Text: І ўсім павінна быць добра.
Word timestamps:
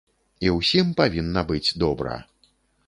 І 0.47 0.49
ўсім 0.55 0.87
павінна 1.03 1.41
быць 1.53 1.67
добра. 1.87 2.19